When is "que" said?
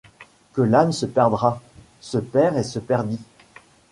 0.53-0.63